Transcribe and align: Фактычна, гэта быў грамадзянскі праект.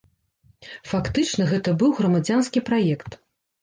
Фактычна, 0.93 1.43
гэта 1.53 1.77
быў 1.85 1.95
грамадзянскі 2.01 2.59
праект. 2.75 3.25